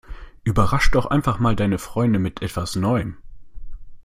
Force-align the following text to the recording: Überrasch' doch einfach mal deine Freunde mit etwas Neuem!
Überrasch' 0.43 0.89
doch 0.89 1.05
einfach 1.05 1.37
mal 1.37 1.55
deine 1.55 1.77
Freunde 1.77 2.17
mit 2.17 2.41
etwas 2.41 2.75
Neuem! 2.75 3.17